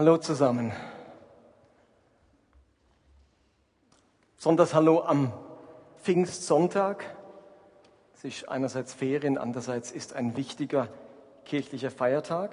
[0.00, 0.72] Hallo zusammen.
[4.38, 5.30] Sonntags Hallo am
[6.02, 7.04] Pfingstsonntag.
[8.14, 10.88] Es ist einerseits Ferien, andererseits ist ein wichtiger
[11.44, 12.50] kirchlicher Feiertag.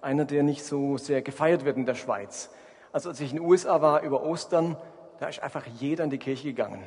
[0.00, 2.50] Einer, der nicht so sehr gefeiert wird in der Schweiz.
[2.90, 4.76] Also als ich in den USA war über Ostern,
[5.20, 6.82] da ist einfach jeder in die Kirche gegangen.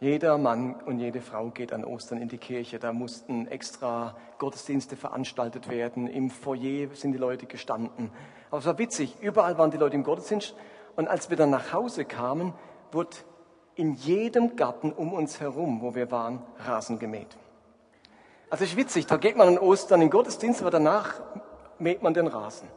[0.00, 2.78] Jeder Mann und jede Frau geht an Ostern in die Kirche.
[2.78, 6.06] Da mussten extra Gottesdienste veranstaltet werden.
[6.06, 8.12] Im Foyer sind die Leute gestanden.
[8.50, 9.16] Aber es war witzig.
[9.20, 10.54] Überall waren die Leute im Gottesdienst.
[10.94, 12.54] Und als wir dann nach Hause kamen,
[12.92, 13.16] wurde
[13.74, 17.36] in jedem Garten um uns herum, wo wir waren, Rasen gemäht.
[18.50, 19.06] Also es ist witzig.
[19.06, 21.20] Da geht man an Ostern in den Gottesdienst, aber danach
[21.80, 22.68] mäht man den Rasen.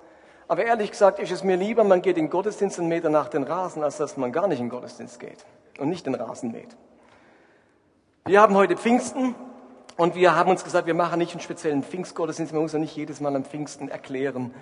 [0.48, 3.30] Aber ehrlich gesagt ist es mir lieber, man geht in den Gottesdienst und mäht danach
[3.30, 5.46] den Rasen, als dass man gar nicht in den Gottesdienst geht
[5.77, 6.76] und nicht den Rasen mäht.
[8.26, 9.34] Wir haben heute Pfingsten
[9.98, 12.54] und wir haben uns gesagt, wir machen nicht einen speziellen Pfingstgottesdienst.
[12.54, 14.54] Man muss ja nicht jedes Mal am Pfingsten erklären,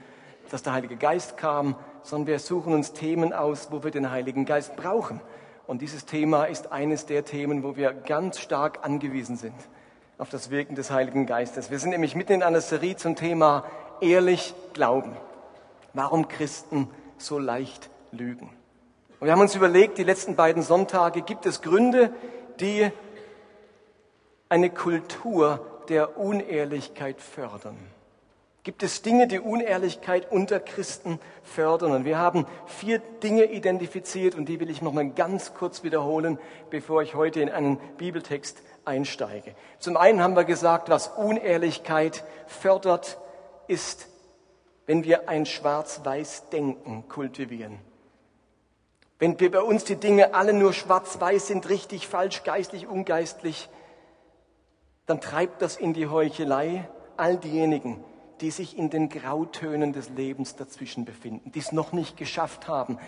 [0.49, 4.45] dass der Heilige Geist kam, sondern wir suchen uns Themen aus, wo wir den Heiligen
[4.45, 5.19] Geist brauchen.
[5.67, 9.55] Und dieses Thema ist eines der Themen, wo wir ganz stark angewiesen sind
[10.17, 11.69] auf das Wirken des Heiligen Geistes.
[11.69, 13.65] Wir sind nämlich mitten in einer Serie zum Thema
[13.99, 15.17] ehrlich glauben.
[15.93, 18.49] Warum Christen so leicht lügen.
[19.19, 22.13] Und wir haben uns überlegt, die letzten beiden Sonntage, gibt es Gründe,
[22.61, 22.91] die
[24.49, 27.77] eine Kultur der Unehrlichkeit fördern?
[28.63, 31.91] Gibt es Dinge, die Unehrlichkeit unter Christen fördern?
[31.91, 36.37] Und wir haben vier Dinge identifiziert und die will ich nochmal ganz kurz wiederholen,
[36.69, 39.55] bevor ich heute in einen Bibeltext einsteige.
[39.79, 43.17] Zum einen haben wir gesagt, was Unehrlichkeit fördert,
[43.67, 44.07] ist,
[44.85, 47.79] wenn wir ein Schwarz-Weiß-Denken kultivieren.
[49.19, 53.69] Wenn wir bei uns die Dinge alle nur schwarz-weiß sind, richtig, falsch, geistlich, ungeistlich,
[55.09, 58.03] dann treibt das in die Heuchelei all diejenigen,
[58.41, 62.99] die sich in den Grautönen des Lebens dazwischen befinden, die es noch nicht geschafft haben,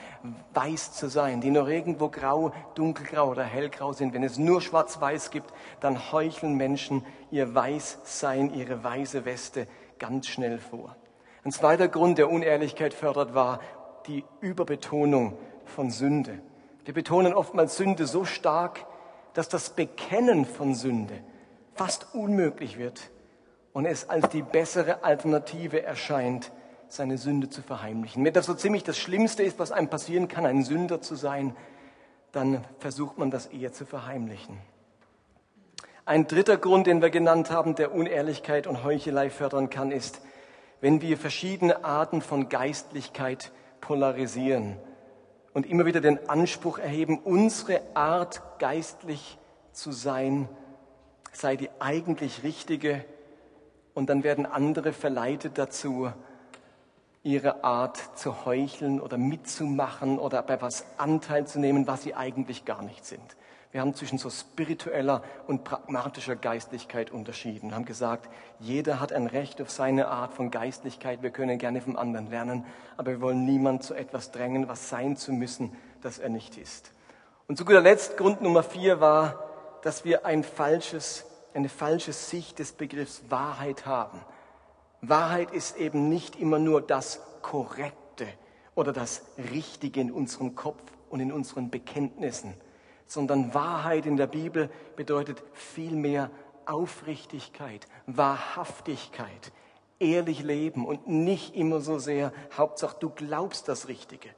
[0.55, 4.15] weiß zu sein, die noch irgendwo grau, dunkelgrau oder hellgrau sind.
[4.15, 9.67] Wenn es nur schwarz-weiß gibt, dann heucheln Menschen ihr Weißsein, ihre weiße Weste
[9.99, 10.95] ganz schnell vor.
[11.43, 13.59] Ein zweiter Grund, der Unehrlichkeit fördert, war
[14.07, 16.39] die Überbetonung von Sünde.
[16.83, 18.87] Wir betonen oftmals Sünde so stark,
[19.35, 21.21] dass das Bekennen von Sünde
[21.81, 23.09] fast unmöglich wird
[23.73, 26.51] und es als die bessere Alternative erscheint,
[26.87, 28.23] seine Sünde zu verheimlichen.
[28.23, 31.55] Wenn das so ziemlich das Schlimmste ist, was einem passieren kann, ein Sünder zu sein,
[32.33, 34.59] dann versucht man das eher zu verheimlichen.
[36.05, 40.21] Ein dritter Grund, den wir genannt haben, der Unehrlichkeit und Heuchelei fördern kann, ist,
[40.81, 44.77] wenn wir verschiedene Arten von Geistlichkeit polarisieren
[45.55, 49.39] und immer wieder den Anspruch erheben, unsere Art geistlich
[49.71, 50.47] zu sein
[51.41, 53.03] sei die eigentlich richtige
[53.93, 56.11] und dann werden andere verleitet dazu,
[57.23, 62.65] ihre Art zu heucheln oder mitzumachen oder bei was Anteil zu nehmen, was sie eigentlich
[62.65, 63.35] gar nicht sind.
[63.71, 67.69] Wir haben zwischen so spiritueller und pragmatischer Geistlichkeit unterschieden.
[67.69, 71.21] Wir haben gesagt, jeder hat ein Recht auf seine Art von Geistlichkeit.
[71.21, 72.65] Wir können gerne vom anderen lernen,
[72.97, 76.91] aber wir wollen niemand zu etwas drängen, was sein zu müssen, das er nicht ist.
[77.47, 79.51] Und zu guter Letzt, Grund Nummer vier war,
[79.83, 84.21] dass wir ein falsches, eine falsche Sicht des Begriffs Wahrheit haben.
[85.01, 88.27] Wahrheit ist eben nicht immer nur das Korrekte
[88.75, 92.53] oder das Richtige in unserem Kopf und in unseren Bekenntnissen,
[93.07, 96.29] sondern Wahrheit in der Bibel bedeutet vielmehr
[96.65, 99.51] Aufrichtigkeit, Wahrhaftigkeit,
[99.99, 104.29] ehrlich leben und nicht immer so sehr, Hauptsache du glaubst das Richtige.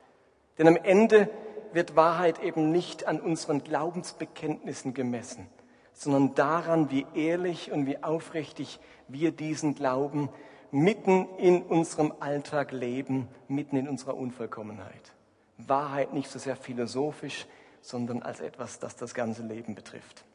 [0.57, 1.29] Denn am Ende
[1.73, 5.47] wird Wahrheit eben nicht an unseren Glaubensbekenntnissen gemessen,
[5.93, 10.29] sondern daran, wie ehrlich und wie aufrichtig wir diesen Glauben
[10.71, 15.13] mitten in unserem Alltag leben, mitten in unserer Unvollkommenheit.
[15.57, 17.45] Wahrheit nicht so sehr philosophisch,
[17.81, 20.25] sondern als etwas, das das ganze Leben betrifft.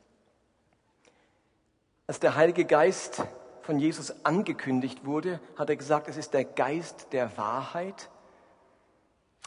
[2.06, 3.22] Als der Heilige Geist
[3.62, 8.08] von Jesus angekündigt wurde, hat er gesagt, es ist der Geist der Wahrheit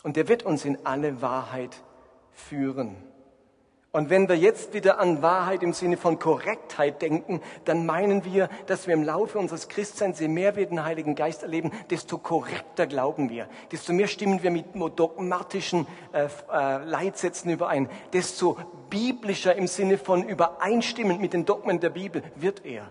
[0.04, 1.82] und der wird uns in alle Wahrheit
[2.32, 2.96] führen.
[3.94, 8.48] Und wenn wir jetzt wieder an Wahrheit im Sinne von Korrektheit denken, dann meinen wir,
[8.66, 12.88] dass wir im Laufe unseres Christseins, je mehr wir den Heiligen Geist erleben, desto korrekter
[12.88, 13.50] glauben wir.
[13.70, 17.90] Desto mehr stimmen wir mit dogmatischen äh, äh, Leitsätzen überein.
[18.14, 18.58] Desto
[18.90, 22.90] biblischer im Sinne von übereinstimmend mit den Dogmen der Bibel wird er.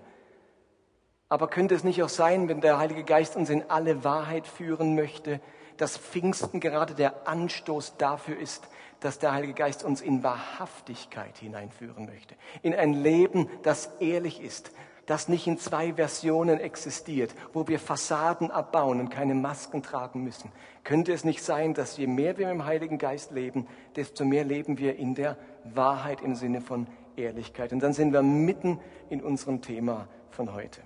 [1.30, 4.96] Aber könnte es nicht auch sein, wenn der Heilige Geist uns in alle Wahrheit führen
[4.96, 5.40] möchte,
[5.78, 8.68] dass Pfingsten gerade der Anstoß dafür ist,
[9.00, 12.34] dass der Heilige Geist uns in Wahrhaftigkeit hineinführen möchte.
[12.62, 14.72] In ein Leben, das ehrlich ist,
[15.06, 20.52] das nicht in zwei Versionen existiert, wo wir Fassaden abbauen und keine Masken tragen müssen.
[20.84, 23.66] Könnte es nicht sein, dass je mehr wir im Heiligen Geist leben,
[23.96, 26.86] desto mehr leben wir in der Wahrheit im Sinne von
[27.16, 27.72] Ehrlichkeit.
[27.72, 30.80] Und dann sind wir mitten in unserem Thema von heute.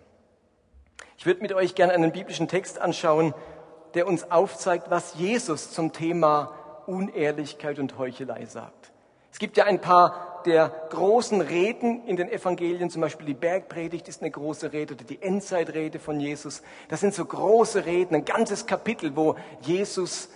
[1.18, 3.34] Ich würde mit euch gerne einen biblischen Text anschauen,
[3.92, 6.52] der uns aufzeigt, was Jesus zum Thema
[6.88, 8.92] Unehrlichkeit und Heuchelei sagt.
[9.32, 14.08] Es gibt ja ein paar der großen Reden in den Evangelien, zum Beispiel die Bergpredigt
[14.08, 16.62] ist eine große Rede oder die Endzeitrede von Jesus.
[16.88, 20.28] Das sind so große Reden, ein ganzes Kapitel, wo Jesus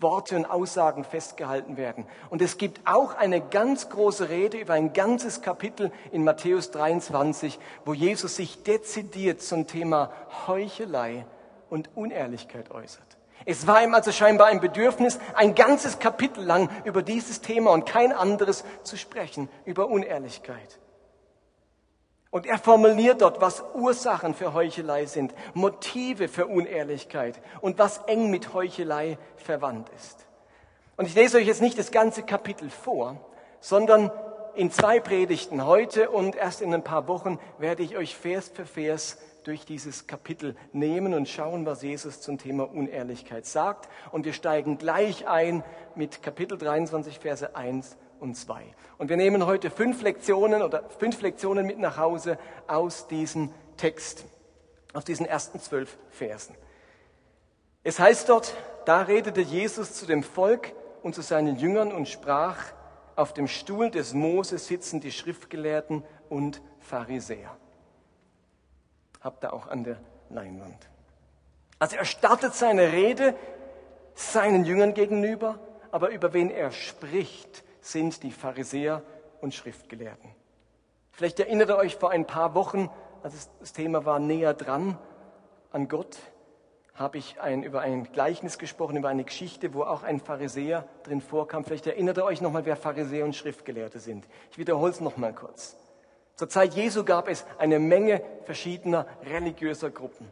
[0.00, 2.06] Worte und Aussagen festgehalten werden.
[2.30, 7.58] Und es gibt auch eine ganz große Rede über ein ganzes Kapitel in Matthäus 23,
[7.84, 10.10] wo Jesus sich dezidiert zum Thema
[10.46, 11.26] Heuchelei
[11.68, 13.11] und Unehrlichkeit äußert.
[13.44, 17.86] Es war ihm also scheinbar ein Bedürfnis, ein ganzes Kapitel lang über dieses Thema und
[17.86, 20.78] kein anderes zu sprechen, über Unehrlichkeit.
[22.30, 28.30] Und er formuliert dort, was Ursachen für Heuchelei sind, Motive für Unehrlichkeit und was eng
[28.30, 30.26] mit Heuchelei verwandt ist.
[30.96, 33.16] Und ich lese euch jetzt nicht das ganze Kapitel vor,
[33.60, 34.10] sondern
[34.54, 38.66] in zwei Predigten heute und erst in ein paar Wochen werde ich euch Vers für
[38.66, 43.88] Vers durch dieses Kapitel nehmen und schauen, was Jesus zum Thema Unehrlichkeit sagt.
[44.10, 48.62] Und wir steigen gleich ein mit Kapitel 23, Verse 1 und 2.
[48.98, 54.24] Und wir nehmen heute fünf Lektionen oder fünf Lektionen mit nach Hause aus diesem Text,
[54.92, 56.54] aus diesen ersten zwölf Versen.
[57.82, 58.54] Es heißt dort,
[58.84, 60.72] da redete Jesus zu dem Volk
[61.02, 62.58] und zu seinen Jüngern und sprach,
[63.16, 67.56] auf dem Stuhl des Moses sitzen die Schriftgelehrten und Pharisäer
[69.22, 69.98] habt ihr auch an der
[70.30, 70.88] Leinwand.
[71.78, 73.34] Also er startet seine Rede
[74.14, 75.58] seinen Jüngern gegenüber,
[75.90, 79.02] aber über wen er spricht, sind die Pharisäer
[79.40, 80.30] und Schriftgelehrten.
[81.10, 82.90] Vielleicht erinnert ihr euch vor ein paar Wochen,
[83.22, 84.98] als das Thema war näher dran
[85.70, 86.18] an Gott,
[86.94, 91.20] habe ich ein, über ein Gleichnis gesprochen, über eine Geschichte, wo auch ein Pharisäer drin
[91.20, 91.64] vorkam.
[91.64, 94.26] Vielleicht erinnert ihr euch nochmal, wer Pharisäer und Schriftgelehrte sind.
[94.50, 95.76] Ich wiederhole es nochmal kurz.
[96.36, 100.30] Zur Zeit Jesu gab es eine Menge verschiedener religiöser Gruppen.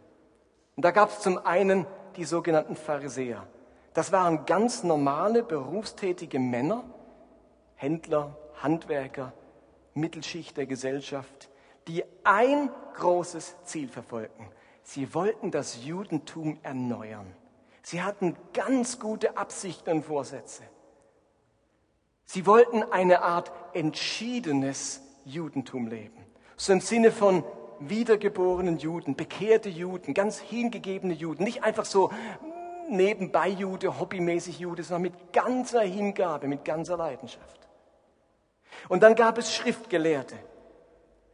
[0.77, 1.87] Und da gab es zum einen
[2.17, 3.47] die sogenannten Pharisäer.
[3.93, 6.85] Das waren ganz normale berufstätige Männer,
[7.75, 9.33] Händler, Handwerker,
[9.95, 11.51] Mittelschicht der Gesellschaft,
[11.89, 14.47] die ein großes Ziel verfolgten.
[14.83, 17.35] Sie wollten das Judentum erneuern.
[17.83, 20.63] Sie hatten ganz gute Absichten und Vorsätze.
[22.27, 26.25] Sie wollten eine Art entschiedenes Judentum leben.
[26.57, 27.45] So im Sinne von
[27.81, 32.11] wiedergeborenen Juden, bekehrte Juden, ganz hingegebene Juden, nicht einfach so
[32.89, 37.69] nebenbei Jude, hobbymäßig Jude, sondern mit ganzer Hingabe, mit ganzer Leidenschaft.
[38.89, 40.37] Und dann gab es Schriftgelehrte,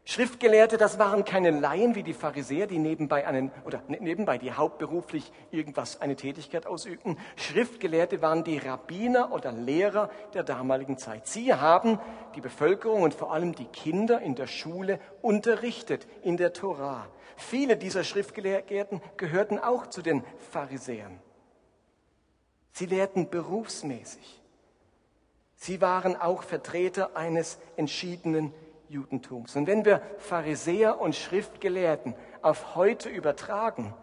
[0.08, 4.52] Schriftgelehrte, das waren keine Laien wie die Pharisäer, die nebenbei einen, oder ne, nebenbei, die
[4.52, 7.18] hauptberuflich irgendwas, eine Tätigkeit ausübten.
[7.34, 11.26] Schriftgelehrte waren die Rabbiner oder Lehrer der damaligen Zeit.
[11.26, 11.98] Sie haben
[12.36, 17.08] die Bevölkerung und vor allem die Kinder in der Schule unterrichtet, in der Torah.
[17.34, 21.18] Viele dieser Schriftgelehrten gehörten auch zu den Pharisäern.
[22.70, 24.40] Sie lehrten berufsmäßig.
[25.56, 28.54] Sie waren auch Vertreter eines entschiedenen
[28.88, 29.56] Judentums.
[29.56, 33.94] Und wenn wir Pharisäer und Schriftgelehrten auf heute übertragen,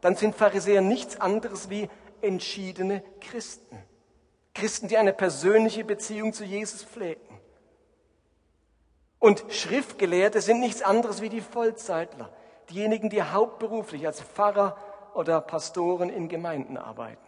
[0.00, 1.88] dann sind Pharisäer nichts anderes wie
[2.22, 3.78] entschiedene Christen.
[4.54, 7.20] Christen, die eine persönliche Beziehung zu Jesus pflegen.
[9.18, 12.32] Und Schriftgelehrte sind nichts anderes wie die Vollzeitler,
[12.70, 14.76] diejenigen, die hauptberuflich als Pfarrer
[15.14, 17.20] oder Pastoren in Gemeinden arbeiten.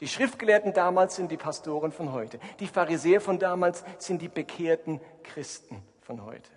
[0.00, 2.38] Die Schriftgelehrten damals sind die Pastoren von heute.
[2.60, 6.50] Die Pharisäer von damals sind die bekehrten Christen von heute.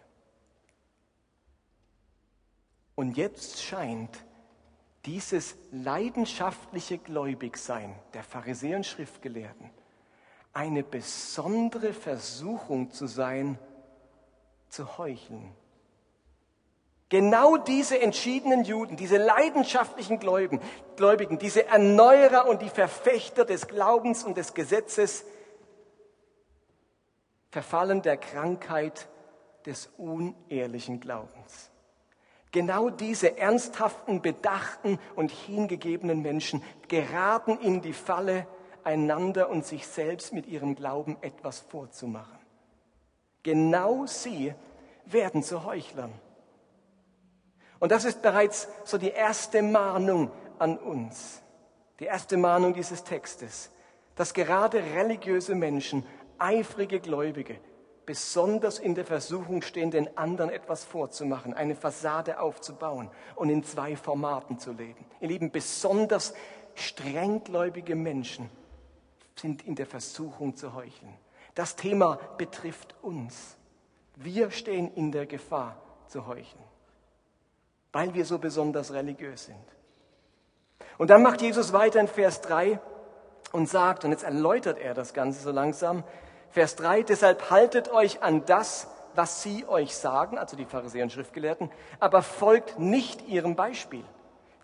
[2.95, 4.23] Und jetzt scheint
[5.03, 9.69] dieses leidenschaftliche Gläubigsein der Pharisäer und Schriftgelehrten
[10.53, 13.59] eine besondere Versuchung zu sein,
[14.69, 15.53] zu heucheln.
[17.09, 20.61] Genau diese entschiedenen Juden, diese leidenschaftlichen Gläubigen,
[20.95, 25.25] Gläubigen, diese Erneuerer und die Verfechter des Glaubens und des Gesetzes
[27.49, 29.09] verfallen der Krankheit
[29.65, 31.71] des unehrlichen Glaubens.
[32.51, 38.45] Genau diese ernsthaften, bedachten und hingegebenen Menschen geraten in die Falle,
[38.83, 42.39] einander und sich selbst mit ihrem Glauben etwas vorzumachen.
[43.43, 44.53] Genau sie
[45.05, 46.11] werden zu Heuchlern.
[47.79, 51.41] Und das ist bereits so die erste Mahnung an uns,
[51.99, 53.71] die erste Mahnung dieses Textes,
[54.15, 56.05] dass gerade religiöse Menschen,
[56.37, 57.59] eifrige Gläubige,
[58.05, 63.95] besonders in der Versuchung stehen, den anderen etwas vorzumachen, eine Fassade aufzubauen und in zwei
[63.95, 65.05] Formaten zu leben.
[65.19, 66.33] Ihr Lieben, besonders
[66.75, 68.49] strenggläubige Menschen
[69.35, 71.13] sind in der Versuchung zu heucheln.
[71.55, 73.57] Das Thema betrifft uns.
[74.15, 75.77] Wir stehen in der Gefahr
[76.07, 76.63] zu heucheln,
[77.91, 79.57] weil wir so besonders religiös sind.
[80.97, 82.79] Und dann macht Jesus weiter in Vers 3
[83.51, 86.03] und sagt, und jetzt erläutert er das Ganze so langsam,
[86.51, 91.11] Vers 3, deshalb haltet euch an das, was sie euch sagen, also die Pharisäer und
[91.11, 94.03] Schriftgelehrten, aber folgt nicht ihrem Beispiel,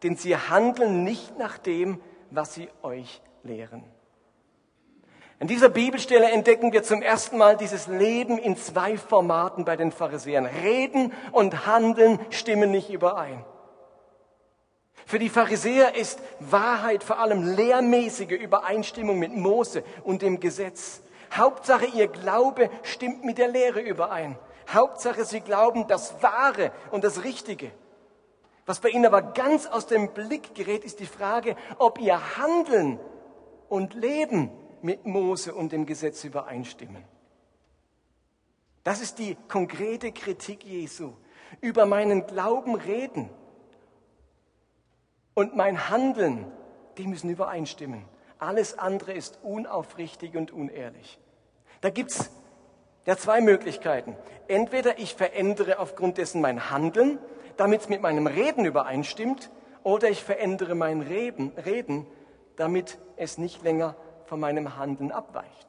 [0.03, 3.83] denn sie handeln nicht nach dem, was sie euch lehren.
[5.39, 9.91] In dieser Bibelstelle entdecken wir zum ersten Mal dieses Leben in zwei Formaten bei den
[9.91, 10.47] Pharisäern.
[10.47, 13.45] Reden und Handeln stimmen nicht überein.
[15.05, 21.01] Für die Pharisäer ist Wahrheit vor allem lehrmäßige Übereinstimmung mit Mose und dem Gesetz.
[21.33, 24.37] Hauptsache, ihr Glaube stimmt mit der Lehre überein.
[24.69, 27.71] Hauptsache, sie glauben das Wahre und das Richtige.
[28.65, 32.99] Was bei ihnen aber ganz aus dem Blick gerät, ist die Frage, ob ihr Handeln
[33.69, 37.03] und Leben mit Mose und dem Gesetz übereinstimmen.
[38.83, 41.13] Das ist die konkrete Kritik Jesu.
[41.61, 43.29] Über meinen Glauben reden
[45.33, 46.51] und mein Handeln,
[46.97, 48.03] die müssen übereinstimmen.
[48.39, 51.19] Alles andere ist unaufrichtig und unehrlich.
[51.81, 52.29] Da gibt's
[53.05, 54.15] ja zwei Möglichkeiten.
[54.47, 57.19] Entweder ich verändere aufgrund dessen mein Handeln,
[57.55, 59.49] damit es mit meinem Reden übereinstimmt,
[59.83, 62.05] oder ich verändere mein Reden, Reden,
[62.57, 65.67] damit es nicht länger von meinem Handeln abweicht.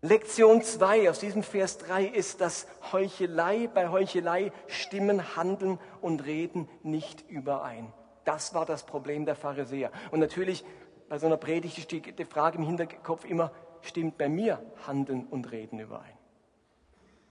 [0.00, 6.68] Lektion 2 aus diesem Vers 3 ist, dass Heuchelei, bei Heuchelei stimmen Handeln und Reden
[6.82, 7.92] nicht überein.
[8.24, 9.90] Das war das Problem der Pharisäer.
[10.10, 10.64] Und natürlich
[11.08, 15.50] bei so einer Predigt steht die Frage im Hinterkopf immer, stimmt bei mir Handeln und
[15.50, 16.16] Reden überein?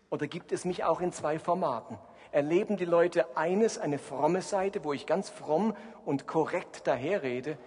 [0.10, 1.98] Oder gibt es mich auch in zwei Formaten?
[2.32, 5.76] Erleben die Leute eines, eine fromme Seite, wo ich ganz fromm
[6.06, 7.58] und korrekt daherrede,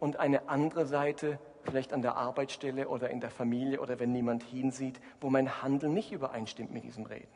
[0.00, 4.42] und eine andere Seite, vielleicht an der Arbeitsstelle oder in der Familie oder wenn niemand
[4.42, 7.28] hinsieht, wo mein Handeln nicht übereinstimmt mit diesem Reden.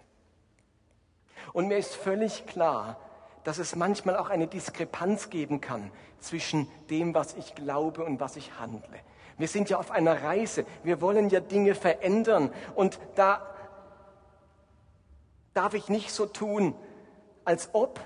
[1.53, 2.99] Und mir ist völlig klar,
[3.45, 8.37] dass es manchmal auch eine Diskrepanz geben kann zwischen dem, was ich glaube und was
[8.37, 9.01] ich handle.
[9.39, 10.65] Wir sind ja auf einer Reise.
[10.85, 12.53] Wir wollen ja Dinge verändern.
[12.75, 13.47] Und da
[15.55, 16.75] darf ich nicht so tun,
[17.45, 18.01] als ob,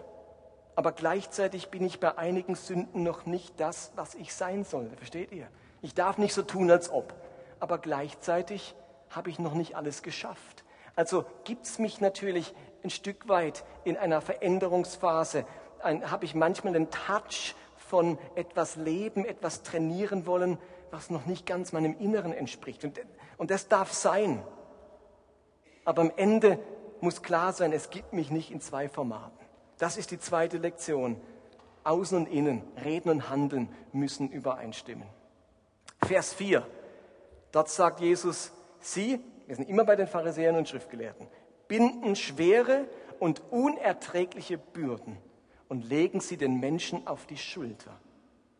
[0.74, 4.96] aber gleichzeitig bin ich bei einigen Sünden noch nicht das, was ich sein sollte.
[4.96, 5.48] Versteht ihr?
[5.82, 7.14] Ich darf nicht so tun, als ob.
[7.60, 8.74] Aber gleichzeitig
[9.10, 10.64] habe ich noch nicht alles geschafft.
[10.96, 15.44] Also gibt es mich natürlich ein Stück weit in einer Veränderungsphase.
[15.82, 20.58] Habe ich manchmal den Touch von etwas leben, etwas trainieren wollen,
[20.90, 22.84] was noch nicht ganz meinem Inneren entspricht.
[22.84, 22.98] Und,
[23.36, 24.42] und das darf sein.
[25.84, 26.58] Aber am Ende
[27.00, 29.38] muss klar sein, es gibt mich nicht in zwei Formaten.
[29.78, 31.20] Das ist die zweite Lektion.
[31.84, 35.06] Außen und Innen, Reden und Handeln müssen übereinstimmen.
[36.04, 36.66] Vers 4.
[37.52, 41.26] Dort sagt Jesus, Sie, wir sind immer bei den Pharisäern und Schriftgelehrten,
[41.68, 42.86] binden schwere
[43.18, 45.16] und unerträgliche Bürden
[45.68, 47.98] und legen sie den Menschen auf die Schulter.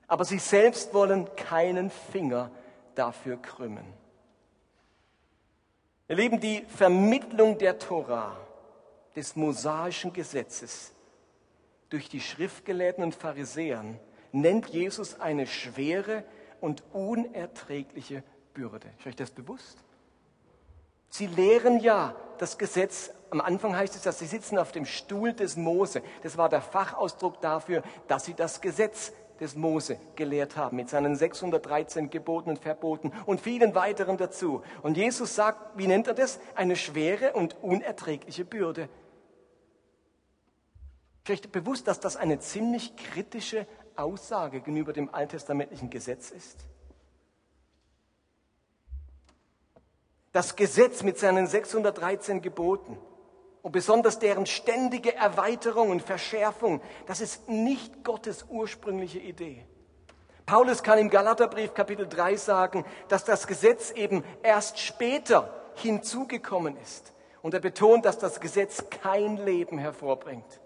[0.09, 2.51] Aber sie selbst wollen keinen Finger
[2.95, 3.85] dafür krümmen.
[6.09, 8.37] Ihr Lieben, die Vermittlung der Torah,
[9.17, 10.93] des mosaischen Gesetzes,
[11.89, 13.99] durch die Schriftgelehrten und Pharisäern
[14.33, 16.25] nennt Jesus eine schwere
[16.61, 18.23] und unerträgliche
[18.55, 18.89] Bürde.
[18.99, 19.83] Ist euch das bewusst?
[21.17, 23.11] Sie lehren ja das Gesetz.
[23.31, 26.03] Am Anfang heißt es, dass sie sitzen auf dem Stuhl des Mose.
[26.23, 31.17] Das war der Fachausdruck dafür, dass sie das Gesetz des Mose gelehrt haben, mit seinen
[31.17, 34.63] 613 Geboten und Verboten und vielen weiteren dazu.
[34.83, 36.39] Und Jesus sagt, wie nennt er das?
[36.55, 38.91] Eine schwere und unerträgliche Bürde.
[41.25, 46.67] Vielleicht bewusst, dass das eine ziemlich kritische Aussage gegenüber dem alttestamentlichen Gesetz ist?
[50.37, 52.99] Das Gesetz mit seinen 613 Geboten
[53.63, 59.65] und besonders deren ständige Erweiterung und Verschärfung, das ist nicht Gottes ursprüngliche Idee.
[60.45, 67.15] Paulus kann im Galaterbrief Kapitel 3 sagen, dass das Gesetz eben erst später hinzugekommen ist.
[67.41, 70.61] Und er betont, dass das Gesetz kein Leben hervorbringt.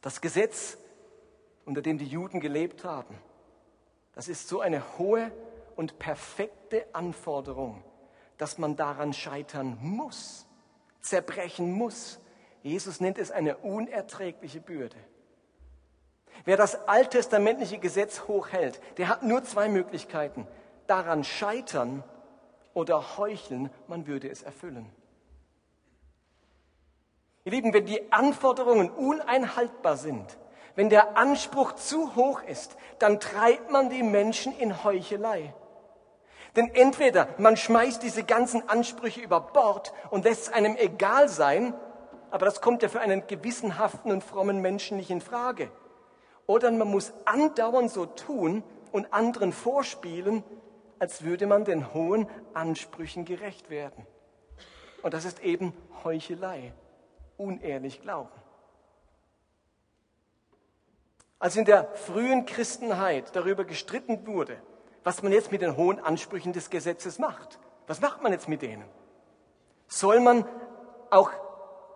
[0.00, 0.76] Das Gesetz
[1.64, 3.16] unter dem die Juden gelebt haben.
[4.16, 5.30] Das ist so eine hohe
[5.78, 7.84] und perfekte Anforderung,
[8.36, 10.44] dass man daran scheitern muss,
[11.00, 12.18] zerbrechen muss.
[12.64, 14.96] Jesus nennt es eine unerträgliche Bürde.
[16.44, 20.48] Wer das alttestamentliche Gesetz hochhält, der hat nur zwei Möglichkeiten.
[20.88, 22.02] Daran scheitern
[22.74, 24.90] oder heucheln, man würde es erfüllen.
[27.44, 30.38] Ihr Lieben, wenn die Anforderungen uneinhaltbar sind,
[30.74, 35.54] wenn der Anspruch zu hoch ist, dann treibt man die Menschen in Heuchelei.
[36.58, 41.72] Denn entweder man schmeißt diese ganzen Ansprüche über Bord und lässt es einem egal sein,
[42.32, 45.70] aber das kommt ja für einen gewissenhaften und frommen Menschen nicht in Frage.
[46.46, 50.42] Oder man muss andauernd so tun und anderen vorspielen,
[50.98, 54.04] als würde man den hohen Ansprüchen gerecht werden.
[55.02, 55.72] Und das ist eben
[56.02, 56.72] Heuchelei,
[57.36, 58.32] unehrlich glauben.
[61.38, 64.60] Als in der frühen Christenheit darüber gestritten wurde,
[65.08, 68.60] was man jetzt mit den hohen Ansprüchen des Gesetzes macht, was macht man jetzt mit
[68.60, 68.84] denen?
[69.86, 70.44] Soll man
[71.08, 71.30] auch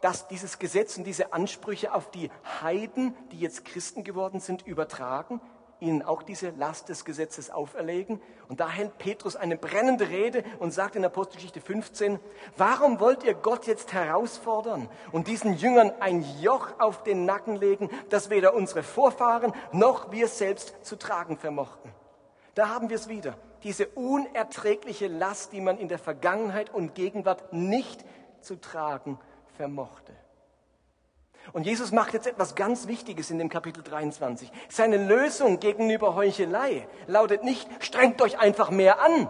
[0.01, 2.31] das, dieses Gesetz und diese Ansprüche auf die
[2.63, 5.43] Heiden, die jetzt Christen geworden sind, übertragen?
[5.81, 8.23] ihnen auch diese Last des Gesetzes auferlegen.
[8.49, 12.21] Und da hält Petrus eine brennende Rede und sagt in Apostelgeschichte 15,
[12.57, 17.91] warum wollt ihr Gott jetzt herausfordern und diesen Jüngern ein Joch auf den Nacken legen,
[18.11, 21.93] das weder unsere Vorfahren noch wir selbst zu tragen vermochten?
[22.55, 23.37] Da haben wir es wieder.
[23.63, 28.05] Diese unerträgliche Last, die man in der Vergangenheit und Gegenwart nicht
[28.41, 29.19] zu tragen
[29.57, 30.13] vermochte.
[31.53, 34.51] Und Jesus macht jetzt etwas ganz Wichtiges in dem Kapitel 23.
[34.69, 39.29] Seine Lösung gegenüber Heuchelei lautet nicht, strengt euch einfach mehr an.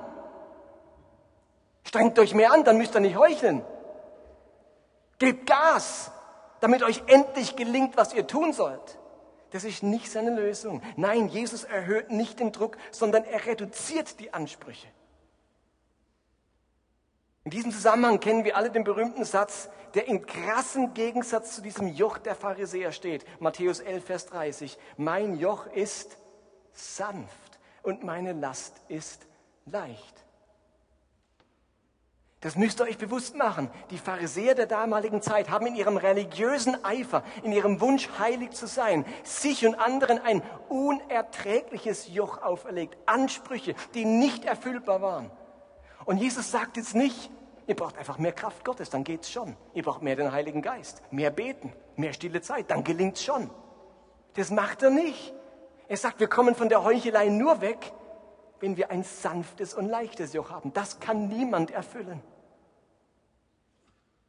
[1.84, 3.64] Strengt euch mehr an, dann müsst ihr nicht heucheln.
[5.18, 6.10] Gebt Gas,
[6.60, 8.98] damit euch endlich gelingt, was ihr tun sollt.
[9.52, 10.82] Das ist nicht seine Lösung.
[10.96, 14.88] Nein, Jesus erhöht nicht den Druck, sondern er reduziert die Ansprüche.
[17.44, 21.88] In diesem Zusammenhang kennen wir alle den berühmten Satz, der in krassem Gegensatz zu diesem
[21.88, 23.26] Joch der Pharisäer steht.
[23.40, 24.78] Matthäus 11, Vers 30.
[24.96, 26.16] Mein Joch ist
[26.72, 29.26] sanft und meine Last ist
[29.66, 30.21] leicht.
[32.42, 33.70] Das müsst ihr euch bewusst machen.
[33.90, 38.66] Die Pharisäer der damaligen Zeit haben in ihrem religiösen Eifer, in ihrem Wunsch, heilig zu
[38.66, 42.98] sein, sich und anderen ein unerträgliches Joch auferlegt.
[43.06, 45.30] Ansprüche, die nicht erfüllbar waren.
[46.04, 47.30] Und Jesus sagt jetzt nicht,
[47.68, 49.56] Ihr braucht einfach mehr Kraft Gottes, dann geht's schon.
[49.72, 53.50] Ihr braucht mehr den Heiligen Geist, mehr beten, mehr stille Zeit, dann gelingt's schon.
[54.34, 55.32] Das macht er nicht.
[55.86, 57.92] Er sagt, wir kommen von der Heuchelei nur weg,
[58.58, 60.72] wenn wir ein sanftes und leichtes Joch haben.
[60.72, 62.20] Das kann niemand erfüllen.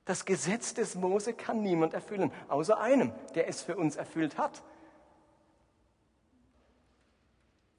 [0.06, 4.62] Das Gesetz des Mose kann niemand erfüllen, außer einem, der es für uns erfüllt hat.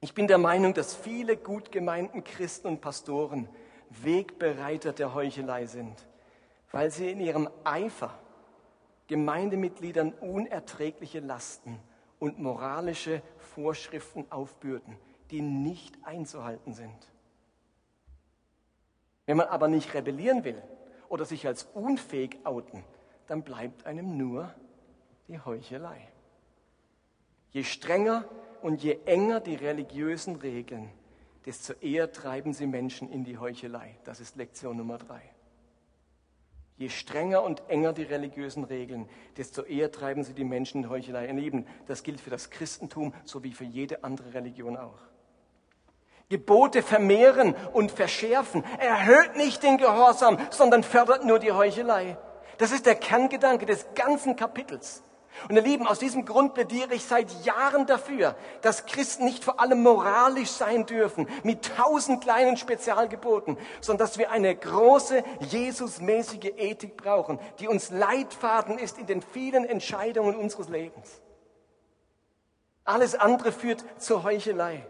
[0.01, 3.49] Ich bin der Meinung, dass viele gut gemeinten Christen und Pastoren
[3.91, 6.07] Wegbereiter der Heuchelei sind,
[6.73, 8.19] weil sie in ihrem Eifer
[9.07, 11.79] Gemeindemitgliedern unerträgliche Lasten
[12.19, 14.97] und moralische Vorschriften aufbürden,
[15.31, 17.13] die nicht einzuhalten sind.
[19.27, 20.63] Wenn man aber nicht rebellieren will
[21.15, 22.83] oder sich als unfähig outen,
[23.29, 24.53] dann bleibt einem nur
[25.29, 26.09] die Heuchelei.
[27.53, 28.25] Je strenger
[28.63, 30.91] und je enger die religiösen Regeln,
[31.47, 33.97] desto eher treiben sie Menschen in die Heuchelei.
[34.03, 35.23] Das ist Lektion Nummer drei.
[36.79, 41.29] Je strenger und enger die religiösen Regeln, desto eher treiben sie die Menschen in Heuchelei.
[41.29, 44.99] Ihr Lieben, das gilt für das Christentum sowie für jede andere Religion auch.
[46.29, 52.17] Gebote vermehren und verschärfen erhöht nicht den Gehorsam, sondern fördert nur die Heuchelei.
[52.59, 55.03] Das ist der Kerngedanke des ganzen Kapitels.
[55.49, 59.61] Und ihr Lieben, aus diesem Grund plädiere ich seit Jahren dafür, dass Christen nicht vor
[59.61, 66.97] allem moralisch sein dürfen, mit tausend kleinen Spezialgeboten, sondern dass wir eine große Jesusmäßige Ethik
[66.97, 71.21] brauchen, die uns Leitfaden ist in den vielen Entscheidungen unseres Lebens.
[72.85, 74.87] Alles andere führt zur Heuchelei.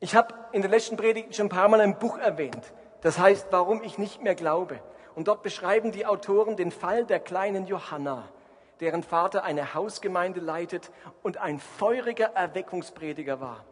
[0.00, 2.72] Ich habe in der letzten Predigt schon ein paar Mal ein Buch erwähnt.
[3.00, 4.80] Das heißt, warum ich nicht mehr glaube.
[5.14, 8.28] Und dort beschreiben die Autoren den Fall der kleinen Johanna
[8.80, 10.90] deren Vater eine Hausgemeinde leitet
[11.22, 13.64] und ein feuriger Erweckungsprediger war.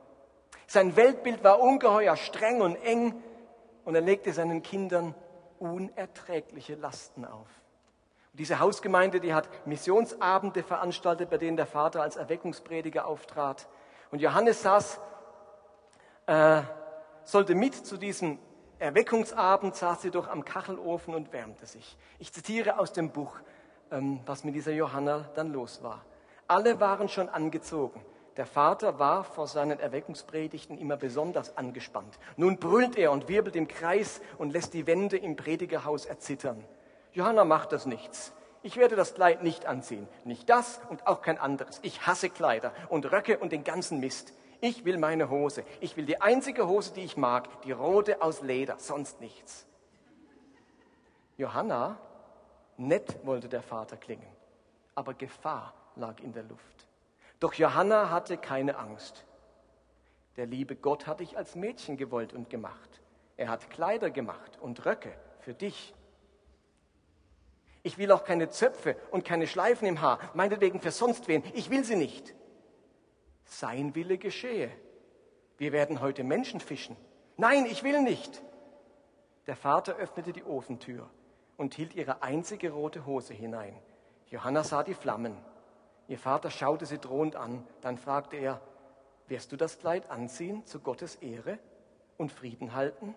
[0.67, 3.23] Sein Weltbild war ungeheuer streng und eng
[3.85, 5.15] und er legte seinen Kindern
[5.59, 7.49] unerträgliche Lasten auf.
[8.33, 13.69] Und diese Hausgemeinde, die hat Missionsabende veranstaltet, bei denen der Vater als Erweckungsprediger auftrat.
[14.11, 15.01] Und Johannes saß,
[16.27, 16.62] äh,
[17.25, 18.39] sollte mit zu diesem
[18.79, 21.97] Erweckungsabend, saß sie doch am Kachelofen und wärmte sich.
[22.19, 23.37] Ich zitiere aus dem Buch
[23.91, 26.05] ähm, was mit dieser Johanna dann los war.
[26.49, 28.05] Alle waren schon angezogen.
[28.37, 32.19] Der Vater war vor seinen Erweckungspredigten immer besonders angespannt.
[32.37, 36.62] Nun brüllt er und wirbelt im Kreis und lässt die Wände im Predigerhaus erzittern.
[37.12, 38.33] Johanna macht das nichts.
[38.62, 40.07] Ich werde das Kleid nicht anziehen.
[40.25, 41.79] Nicht das und auch kein anderes.
[41.83, 44.35] Ich hasse Kleider und Röcke und den ganzen Mist.
[44.61, 45.64] Ich will meine Hose.
[45.81, 49.66] Ich will die einzige Hose, die ich mag, die rote aus Leder, sonst nichts.
[51.37, 51.99] Johanna,
[52.77, 54.27] nett wollte der Vater klingen,
[54.95, 56.88] aber Gefahr lag in der Luft.
[57.40, 59.25] Doch Johanna hatte keine Angst.
[60.37, 63.01] Der liebe Gott hat dich als Mädchen gewollt und gemacht.
[63.37, 65.95] Er hat Kleider gemacht und Röcke für dich.
[67.83, 71.42] Ich will auch keine Zöpfe und keine Schleifen im Haar, meinetwegen für sonst wen.
[71.55, 72.35] Ich will sie nicht.
[73.46, 74.70] Sein Wille geschehe.
[75.56, 76.96] Wir werden heute Menschen fischen.
[77.37, 78.42] Nein, ich will nicht.
[79.46, 81.09] Der Vater öffnete die Ofentür
[81.56, 83.78] und hielt ihre einzige rote Hose hinein.
[84.28, 85.37] Johanna sah die Flammen.
[86.09, 87.66] Ihr Vater schaute sie drohend an.
[87.80, 88.61] Dann fragte er,
[89.28, 91.59] wirst du das Kleid anziehen zu Gottes Ehre
[92.16, 93.14] und Frieden halten,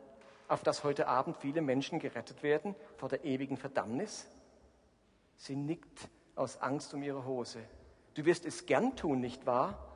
[0.47, 4.27] auf dass heute Abend viele Menschen gerettet werden vor der ewigen Verdammnis?
[5.37, 7.59] Sie nickt aus Angst um ihre Hose.
[8.13, 9.88] Du wirst es gern tun, nicht wahr?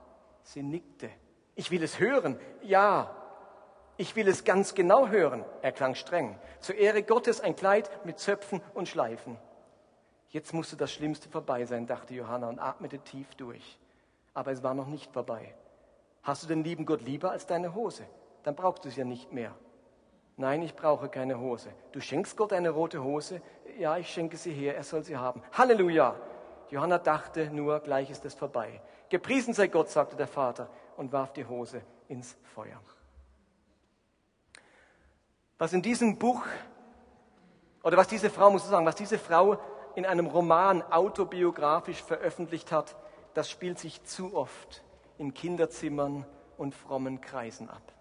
[0.43, 1.09] Sie nickte.
[1.55, 2.39] Ich will es hören.
[2.61, 3.15] Ja,
[3.97, 5.45] ich will es ganz genau hören.
[5.61, 6.37] Er klang streng.
[6.59, 9.37] Zur Ehre Gottes ein Kleid mit Zöpfen und Schleifen.
[10.29, 13.77] Jetzt musste das Schlimmste vorbei sein, dachte Johanna und atmete tief durch.
[14.33, 15.53] Aber es war noch nicht vorbei.
[16.23, 18.03] Hast du den lieben Gott lieber als deine Hose?
[18.41, 19.53] Dann brauchst du es ja nicht mehr.
[20.35, 21.69] Nein, ich brauche keine Hose.
[21.91, 23.41] Du schenkst Gott eine rote Hose?
[23.77, 25.43] Ja, ich schenke sie her, er soll sie haben.
[25.51, 26.15] Halleluja!
[26.71, 28.81] Johanna dachte nur, gleich ist es vorbei.
[29.09, 32.79] Gepriesen sei Gott, sagte der Vater und warf die Hose ins Feuer.
[35.57, 36.41] Was in diesem Buch,
[37.83, 39.59] oder was diese Frau, muss ich sagen, was diese Frau
[39.95, 42.95] in einem Roman autobiografisch veröffentlicht hat,
[43.33, 44.83] das spielt sich zu oft
[45.17, 46.25] in Kinderzimmern
[46.57, 47.93] und frommen Kreisen ab.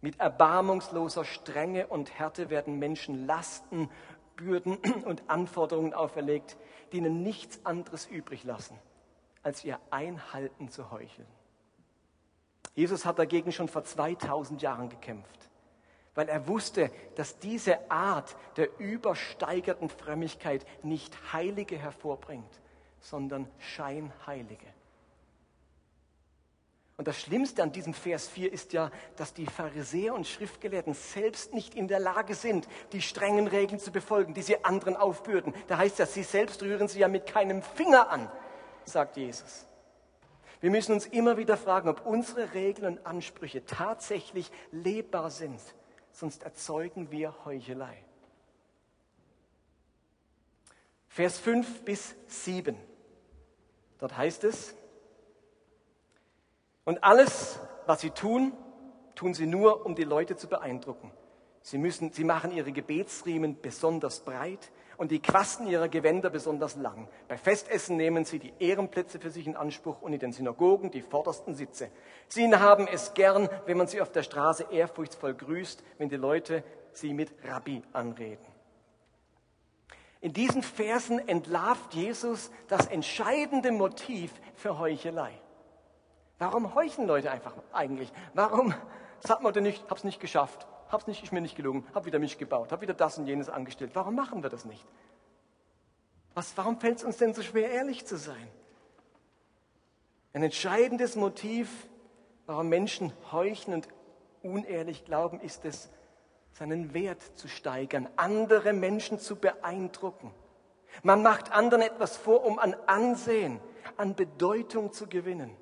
[0.00, 3.90] Mit erbarmungsloser Strenge und Härte werden Menschen Lasten,
[4.36, 6.56] Bürden und Anforderungen auferlegt,
[6.92, 8.78] die ihnen nichts anderes übrig lassen,
[9.42, 11.28] als ihr Einhalten zu heucheln.
[12.74, 15.50] Jesus hat dagegen schon vor 2000 Jahren gekämpft
[16.14, 22.60] weil er wusste, dass diese Art der übersteigerten Frömmigkeit nicht Heilige hervorbringt,
[23.00, 24.66] sondern Scheinheilige.
[26.96, 31.54] Und das Schlimmste an diesem Vers 4 ist ja, dass die Pharisäer und Schriftgelehrten selbst
[31.54, 35.54] nicht in der Lage sind, die strengen Regeln zu befolgen, die sie anderen aufbürden.
[35.68, 38.30] Da heißt ja, sie selbst rühren sie ja mit keinem Finger an,
[38.84, 39.66] sagt Jesus.
[40.60, 45.60] Wir müssen uns immer wieder fragen, ob unsere Regeln und Ansprüche tatsächlich lebbar sind
[46.12, 48.04] sonst erzeugen wir Heuchelei.
[51.08, 52.76] Vers 5 bis 7.
[53.98, 54.74] Dort heißt es,
[56.84, 58.52] und alles, was sie tun,
[59.14, 61.12] tun sie nur, um die Leute zu beeindrucken.
[61.62, 67.08] Sie, müssen, sie machen ihre Gebetsriemen besonders breit und die Quasten ihrer Gewänder besonders lang.
[67.26, 71.00] Bei Festessen nehmen sie die Ehrenplätze für sich in Anspruch und in den Synagogen die
[71.00, 71.88] vordersten Sitze.
[72.28, 76.62] Sie haben es gern, wenn man sie auf der Straße ehrfurchtsvoll grüßt, wenn die Leute
[76.92, 78.44] sie mit Rabbi anreden.
[80.20, 85.32] In diesen Versen entlarvt Jesus das entscheidende Motiv für Heuchelei.
[86.38, 88.12] Warum heucheln Leute einfach eigentlich?
[88.34, 88.74] Warum
[89.20, 90.66] sagt man denn nicht, hab's nicht geschafft?
[90.90, 93.48] Hab's nicht, ist mir nicht gelungen, hab wieder mich gebaut, hab wieder das und jenes
[93.48, 93.92] angestellt.
[93.94, 94.84] Warum machen wir das nicht?
[96.34, 98.48] Was, warum fällt es uns denn so schwer, ehrlich zu sein?
[100.32, 101.88] Ein entscheidendes Motiv,
[102.46, 103.88] warum Menschen heucheln und
[104.42, 105.90] unehrlich glauben, ist es,
[106.52, 110.32] seinen Wert zu steigern, andere Menschen zu beeindrucken.
[111.02, 113.60] Man macht anderen etwas vor, um an Ansehen,
[113.96, 115.56] an Bedeutung zu gewinnen.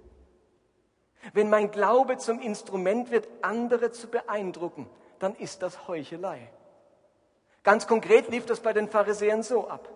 [1.32, 6.50] Wenn mein Glaube zum Instrument wird, andere zu beeindrucken, dann ist das Heuchelei.
[7.62, 9.88] Ganz konkret lief das bei den Pharisäern so ab.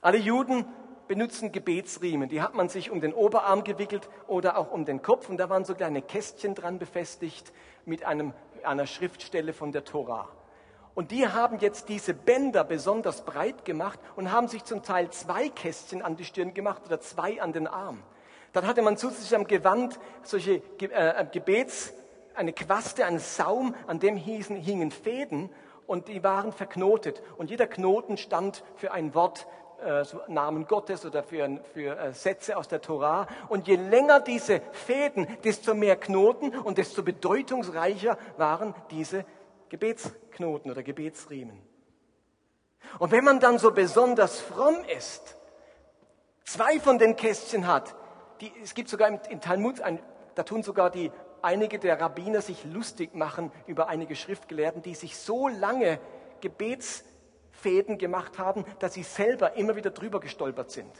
[0.00, 0.66] Alle Juden
[1.06, 2.28] benutzen Gebetsriemen.
[2.28, 5.28] Die hat man sich um den Oberarm gewickelt oder auch um den Kopf.
[5.28, 7.52] Und da waren so kleine Kästchen dran befestigt
[7.84, 8.32] mit einem,
[8.64, 10.28] einer Schriftstelle von der Tora.
[10.94, 15.48] Und die haben jetzt diese Bänder besonders breit gemacht und haben sich zum Teil zwei
[15.48, 18.02] Kästchen an die Stirn gemacht oder zwei an den Arm.
[18.52, 21.94] Dann hatte man zusätzlich am Gewand solche äh, Gebets,
[22.34, 25.50] eine Quaste, ein Saum, an dem hießen, hingen Fäden
[25.86, 27.22] und die waren verknotet.
[27.36, 29.46] Und jeder Knoten stand für ein Wort,
[29.84, 33.26] äh, so Namen Gottes oder für, für äh, Sätze aus der Torah.
[33.48, 39.24] Und je länger diese Fäden, desto mehr Knoten und desto bedeutungsreicher waren diese
[39.68, 41.60] Gebetsknoten oder Gebetsriemen.
[42.98, 45.36] Und wenn man dann so besonders fromm ist,
[46.44, 47.94] zwei von den Kästchen hat,
[48.40, 49.98] die, es gibt sogar im, im Talmud, ein,
[50.34, 51.10] da tun sogar die
[51.44, 55.98] einige der Rabbiner sich lustig machen über einige Schriftgelehrten, die sich so lange
[56.40, 60.92] Gebetsfäden gemacht haben, dass sie selber immer wieder drüber gestolpert sind.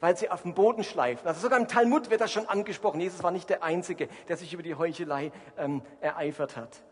[0.00, 1.26] weil sie auf dem Boden schleifen.
[1.26, 3.00] Also sogar im Talmud wird das schon angesprochen.
[3.00, 6.82] Jesus war nicht der Einzige, der sich über die Heuchelei ähm, ereifert hat.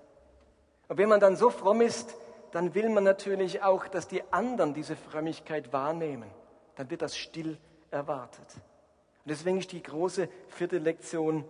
[0.88, 2.14] Und wenn man dann so fromm ist,
[2.52, 6.30] dann will man natürlich auch, dass die anderen diese Frömmigkeit wahrnehmen.
[6.76, 7.58] Dann wird das still
[7.90, 8.46] erwartet.
[8.54, 11.44] Und deswegen ist die große vierte Lektion,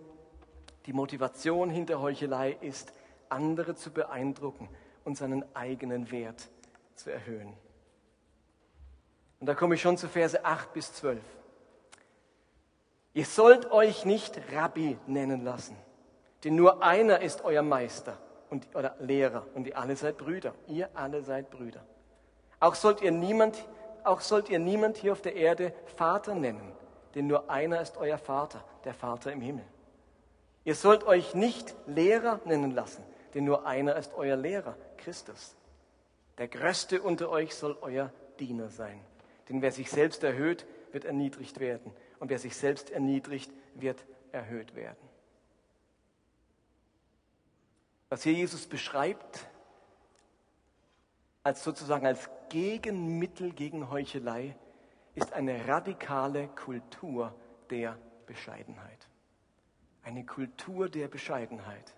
[0.85, 2.93] die Motivation hinter Heuchelei ist,
[3.29, 4.69] andere zu beeindrucken
[5.03, 6.49] und seinen eigenen Wert
[6.95, 7.53] zu erhöhen.
[9.39, 11.21] Und da komme ich schon zu Verse 8 bis 12.
[13.13, 15.75] Ihr sollt euch nicht Rabbi nennen lassen,
[16.43, 18.17] denn nur einer ist euer Meister
[18.49, 20.53] und, oder Lehrer und ihr alle seid Brüder.
[20.67, 21.85] Ihr alle seid Brüder.
[22.59, 23.67] Auch sollt ihr niemand,
[24.03, 26.71] auch sollt ihr niemand hier auf der Erde Vater nennen,
[27.13, 29.65] denn nur einer ist euer Vater, der Vater im Himmel.
[30.65, 35.55] Ihr sollt euch nicht Lehrer nennen lassen, denn nur einer ist euer Lehrer, Christus.
[36.37, 38.99] Der Größte unter euch soll euer Diener sein.
[39.49, 44.75] Denn wer sich selbst erhöht, wird erniedrigt werden und wer sich selbst erniedrigt, wird erhöht
[44.75, 45.09] werden.
[48.09, 49.47] Was hier Jesus beschreibt,
[51.43, 54.55] als sozusagen als Gegenmittel gegen Heuchelei,
[55.15, 57.35] ist eine radikale Kultur
[57.69, 59.02] der Bescheidenheit.
[60.03, 61.93] Eine Kultur der Bescheidenheit.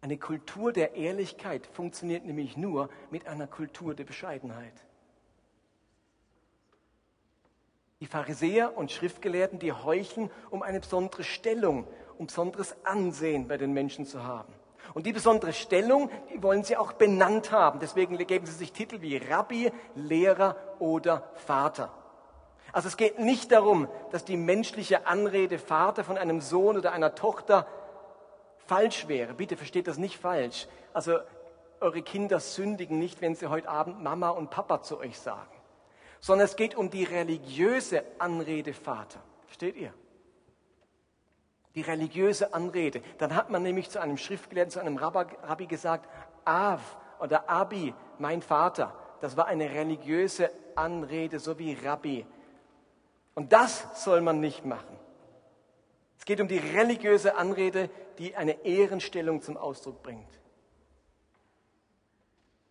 [0.00, 4.74] Eine Kultur der Ehrlichkeit funktioniert nämlich nur mit einer Kultur der Bescheidenheit.
[8.00, 13.72] Die Pharisäer und Schriftgelehrten, die heucheln, um eine besondere Stellung, um besonderes Ansehen bei den
[13.72, 14.52] Menschen zu haben.
[14.94, 17.80] Und die besondere Stellung, die wollen sie auch benannt haben.
[17.80, 21.92] Deswegen geben sie sich Titel wie Rabbi, Lehrer oder Vater.
[22.72, 27.14] Also es geht nicht darum, dass die menschliche Anrede Vater von einem Sohn oder einer
[27.14, 27.66] Tochter
[28.66, 29.34] falsch wäre.
[29.34, 30.68] Bitte versteht das nicht falsch.
[30.92, 31.18] Also
[31.80, 35.58] eure Kinder sündigen nicht, wenn sie heute Abend Mama und Papa zu euch sagen
[36.20, 39.20] sondern es geht um die religiöse Anrede Vater.
[39.46, 39.92] Versteht ihr?
[41.74, 43.02] Die religiöse Anrede.
[43.18, 46.08] Dann hat man nämlich zu einem Schriftgelehrten, zu einem Rabbi gesagt,
[46.44, 48.94] Av oder Abi, mein Vater.
[49.20, 52.26] Das war eine religiöse Anrede, so wie Rabbi.
[53.38, 54.98] Und das soll man nicht machen.
[56.18, 60.40] Es geht um die religiöse Anrede, die eine Ehrenstellung zum Ausdruck bringt.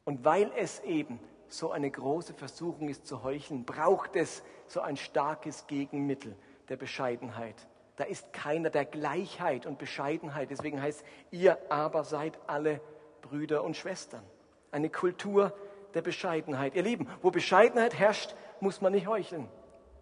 [0.03, 4.97] Und weil es eben so eine große Versuchung ist zu heucheln, braucht es so ein
[4.97, 6.36] starkes Gegenmittel
[6.67, 7.56] der Bescheidenheit.
[7.95, 10.49] Da ist keiner der Gleichheit und Bescheidenheit.
[10.49, 11.01] Deswegen heißt,
[11.32, 12.82] ihr aber seid alle
[13.21, 14.25] Brüder und Schwestern.
[14.71, 15.53] Eine Kultur
[15.93, 16.75] der Bescheidenheit.
[16.75, 19.47] Ihr Lieben, wo Bescheidenheit herrscht, muss man nicht heucheln.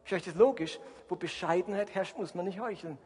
[0.05, 0.79] Ist euch logisch?
[1.09, 2.97] Wo Bescheidenheit herrscht, muss man nicht heucheln.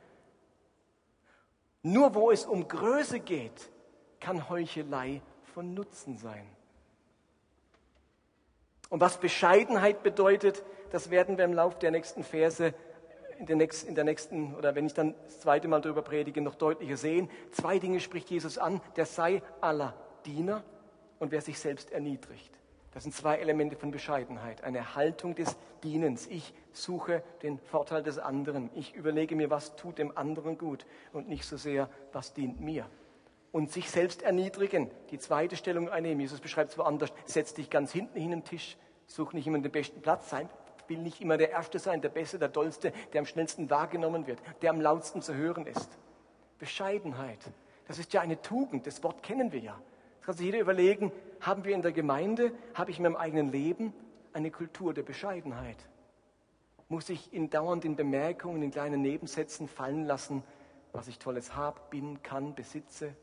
[1.81, 3.71] Nur wo es um Größe geht,
[4.19, 5.21] kann Heuchelei
[5.53, 6.45] von Nutzen sein.
[8.89, 12.73] Und was Bescheidenheit bedeutet, das werden wir im Lauf der nächsten Verse
[13.37, 16.41] in der, nächsten, in der nächsten, oder wenn ich dann das zweite Mal darüber predige,
[16.41, 17.29] noch deutlicher sehen.
[17.51, 18.81] Zwei Dinge spricht Jesus an.
[18.97, 19.93] Der sei aller
[20.25, 20.63] Diener
[21.19, 22.51] und wer sich selbst erniedrigt.
[22.91, 24.63] Das sind zwei Elemente von Bescheidenheit.
[24.63, 26.27] Eine Haltung des Dienens.
[26.27, 28.69] Ich suche den Vorteil des anderen.
[28.75, 32.85] Ich überlege mir, was tut dem anderen gut und nicht so sehr, was dient mir
[33.51, 36.19] und sich selbst erniedrigen, die zweite Stellung einnehmen.
[36.19, 39.71] Jesus beschreibt es woanders, setz dich ganz hinten hin am Tisch, such nicht immer den
[39.71, 40.49] besten Platz sein,
[40.87, 44.39] will nicht immer der Erste sein, der Beste, der Dollste, der am schnellsten wahrgenommen wird,
[44.61, 45.89] der am lautsten zu hören ist.
[46.57, 47.39] Bescheidenheit,
[47.87, 49.79] das ist ja eine Tugend, das Wort kennen wir ja.
[50.19, 51.11] Das kann sich jeder überlegen,
[51.41, 53.93] haben wir in der Gemeinde, habe ich in meinem eigenen Leben
[54.33, 55.77] eine Kultur der Bescheidenheit?
[56.89, 60.43] Muss ich in dauernden Bemerkungen, in kleinen Nebensätzen fallen lassen,
[60.91, 63.15] was ich Tolles habe, bin, kann, besitze,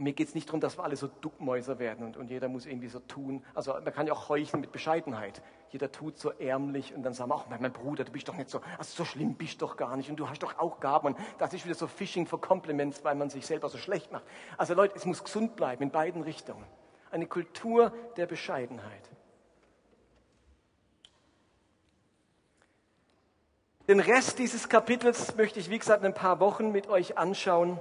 [0.00, 2.66] mir geht es nicht darum, dass wir alle so Duckmäuser werden und, und jeder muss
[2.66, 3.44] irgendwie so tun.
[3.54, 5.42] Also man kann ja auch heucheln mit Bescheidenheit.
[5.68, 8.48] Jeder tut so ärmlich und dann sagen wir auch, mein Bruder, du bist doch nicht
[8.48, 11.08] so, also so schlimm bist du doch gar nicht und du hast doch auch Gaben.
[11.08, 14.24] Und das ist wieder so Fishing for Compliments, weil man sich selber so schlecht macht.
[14.56, 16.64] Also Leute, es muss gesund bleiben in beiden Richtungen.
[17.10, 19.10] Eine Kultur der Bescheidenheit.
[23.90, 27.76] Den Rest dieses Kapitels möchte ich, wie gesagt, in ein paar Wochen mit euch anschauen.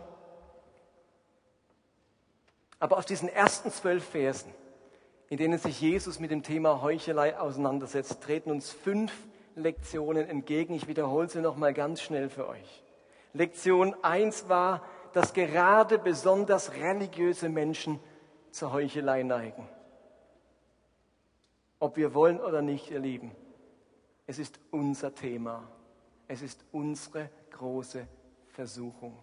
[2.80, 4.52] Aber aus diesen ersten zwölf Versen,
[5.28, 9.14] in denen sich Jesus mit dem Thema Heuchelei auseinandersetzt, treten uns fünf
[9.54, 10.74] Lektionen entgegen.
[10.74, 12.84] Ich wiederhole sie nochmal ganz schnell für euch.
[13.34, 14.82] Lektion eins war,
[15.14, 18.00] dass gerade besonders religiöse Menschen
[18.50, 19.70] zur Heuchelei neigen.
[21.78, 23.30] Ob wir wollen oder nicht, ihr Lieben,
[24.26, 25.70] es ist unser Thema.
[26.30, 28.08] Es ist unsere große
[28.50, 29.18] Versuchung.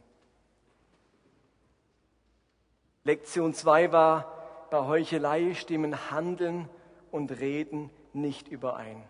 [3.05, 6.69] Lektion 2 war, bei Heuchelei stimmen Handeln
[7.13, 9.05] und Reden nicht überein.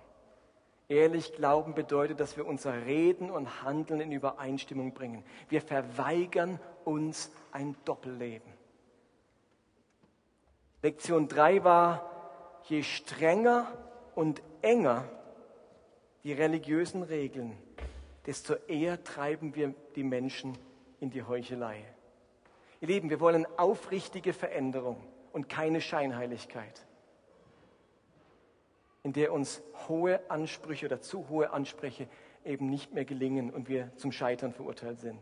[0.88, 5.24] Ehrlich glauben bedeutet, dass wir unser Reden und Handeln in Übereinstimmung bringen.
[5.48, 8.52] Wir verweigern uns ein Doppelleben.
[10.82, 13.66] Lektion 3 war, je strenger
[14.14, 15.08] und enger
[16.24, 17.56] die religiösen Regeln,
[18.26, 20.58] desto eher treiben wir die Menschen
[21.00, 21.84] in die Heuchelei.
[22.80, 26.86] Ihr Lieben, wir wollen aufrichtige Veränderung und keine Scheinheiligkeit,
[29.02, 32.08] in der uns hohe Ansprüche oder zu hohe Ansprüche
[32.44, 35.20] eben nicht mehr gelingen und wir zum Scheitern verurteilt sind.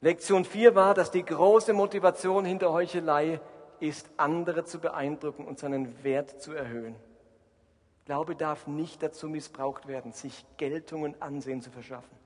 [0.00, 3.40] Lektion 4 war, dass die große Motivation hinter Heuchelei
[3.80, 6.96] ist, andere zu beeindrucken und seinen Wert zu erhöhen.
[8.06, 12.16] Glaube darf nicht dazu missbraucht werden, sich Geltung und Ansehen zu verschaffen.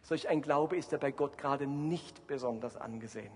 [0.00, 3.32] Solch ein Glaube ist ja bei Gott gerade nicht besonders angesehen.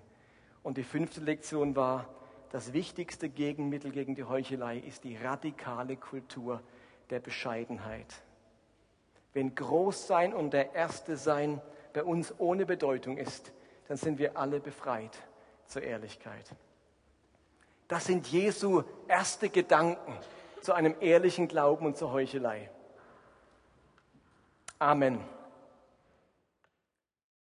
[0.62, 2.09] Und die fünfte Lektion war,
[2.51, 6.62] das wichtigste Gegenmittel gegen die Heuchelei ist die radikale Kultur
[7.11, 8.23] der Bescheidenheit.
[9.35, 11.61] Wenn Großsein und der Erste sein
[11.93, 13.53] bei uns ohne Bedeutung ist,
[13.87, 15.17] dann sind wir alle befreit
[15.67, 16.51] zur Ehrlichkeit.
[17.87, 20.19] Das sind Jesu erste Gedanken
[20.61, 22.71] zu einem ehrlichen Glauben und zur Heuchelei.
[24.79, 25.36] Amen.